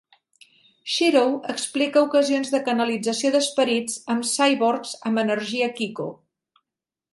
Shirow 0.93 1.35
explica 1.53 2.03
ocasions 2.07 2.49
de 2.55 2.61
canalització 2.71 3.31
d'esperits 3.37 4.01
en 4.15 4.25
cyborgs 4.33 4.97
amb 5.11 5.25
energia 5.27 5.71
kiko. 5.83 6.11